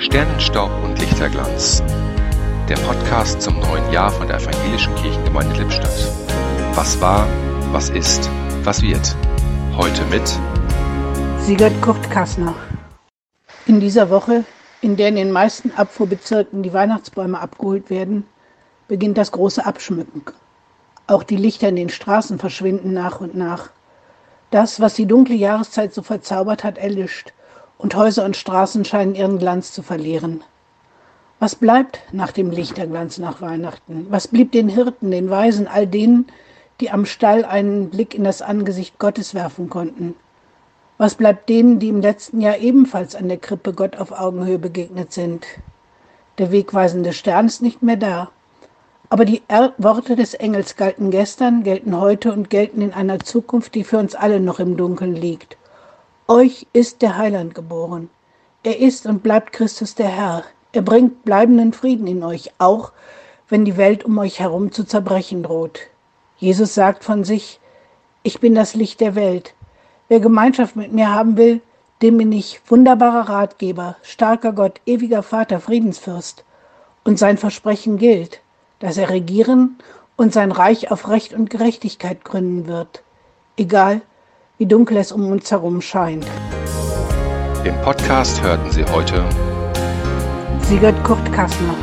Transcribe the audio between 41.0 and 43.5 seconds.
bleibt denen, die im letzten Jahr ebenfalls an der